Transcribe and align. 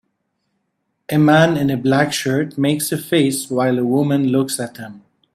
A 1.11 1.19
man 1.19 1.55
in 1.55 1.69
a 1.69 1.77
black 1.77 2.11
shirt 2.11 2.57
makes 2.57 2.91
a 2.91 2.97
face 2.97 3.51
while 3.51 3.77
a 3.77 3.85
woman 3.85 4.29
looks 4.29 4.59
at 4.59 4.77
him. 4.77 5.03